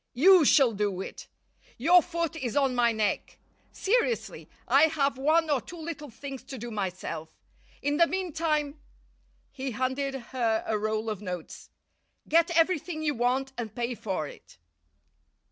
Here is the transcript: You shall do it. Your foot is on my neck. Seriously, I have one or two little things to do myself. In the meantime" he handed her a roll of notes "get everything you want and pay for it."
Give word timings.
You 0.15 0.45
shall 0.45 0.71
do 0.73 0.99
it. 1.01 1.27
Your 1.77 2.01
foot 2.01 2.35
is 2.35 2.57
on 2.57 2.73
my 2.73 2.91
neck. 2.91 3.37
Seriously, 3.71 4.49
I 4.67 4.85
have 4.87 5.15
one 5.15 5.47
or 5.51 5.61
two 5.61 5.77
little 5.77 6.09
things 6.09 6.41
to 6.45 6.57
do 6.57 6.71
myself. 6.71 7.29
In 7.83 7.97
the 7.97 8.07
meantime" 8.07 8.79
he 9.51 9.69
handed 9.69 10.15
her 10.15 10.63
a 10.65 10.75
roll 10.79 11.07
of 11.07 11.21
notes 11.21 11.69
"get 12.27 12.49
everything 12.57 13.03
you 13.03 13.13
want 13.13 13.53
and 13.59 13.75
pay 13.75 13.93
for 13.93 14.27
it." 14.27 14.57